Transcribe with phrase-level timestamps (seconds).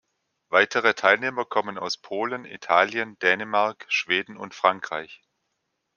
[0.49, 5.21] Weitere Teilnehmer kommen aus Polen, Italien, Dänemark, Schweden und Frankreich.